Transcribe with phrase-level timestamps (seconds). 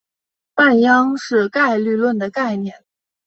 [0.55, 2.73] 半鞅是概率论的概念。